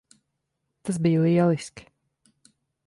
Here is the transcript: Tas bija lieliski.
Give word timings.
Tas 0.89 0.99
bija 1.07 1.21
lieliski. 1.27 1.89